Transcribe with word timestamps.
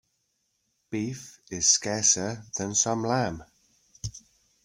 Beef 0.89 1.39
is 1.51 1.67
scarcer 1.69 2.41
than 2.57 2.73
some 2.73 3.03
lamb. 3.03 3.43